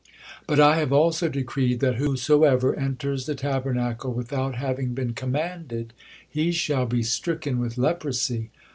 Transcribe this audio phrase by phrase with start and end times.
[0.47, 5.93] But I have also decreed that whosoever enters the Tabernacle without having been commanded,
[6.27, 8.49] he shall be stricken with leprosy.